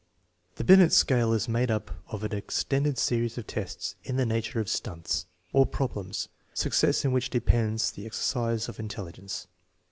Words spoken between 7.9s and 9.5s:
the exercise of in telligence.